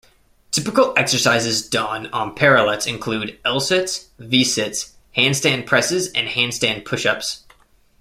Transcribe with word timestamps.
Typical 0.49 0.95
exercises 0.97 1.69
done 1.69 2.07
on 2.07 2.33
parallettes 2.35 2.87
include 2.87 3.37
L-sits, 3.45 4.07
V-sits, 4.17 4.93
handstand 5.15 5.67
presses 5.67 6.07
and 6.13 6.27
handstand 6.27 6.85
pushups. 6.85 7.41